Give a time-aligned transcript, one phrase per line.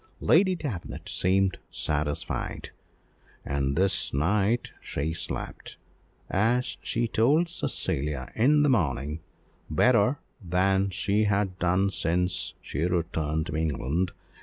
[0.21, 2.71] Lady Davenant seemed satisfied,
[3.45, 5.77] and this night she slept,
[6.27, 9.19] as she told Cecilia in the morning,
[9.69, 14.11] better than she had done since she returned to England.